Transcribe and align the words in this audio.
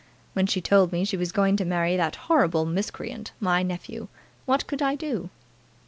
When 0.33 0.47
she 0.47 0.61
told 0.61 0.91
me 0.91 1.05
she 1.05 1.15
was 1.15 1.31
going 1.31 1.57
to 1.57 1.63
marry 1.63 1.95
that 1.95 2.15
horrible 2.25 2.65
miscreant, 2.65 3.33
my 3.39 3.61
nephew, 3.61 4.07
what 4.47 4.65
could 4.65 4.81
I 4.81 4.95
do?" 4.95 5.29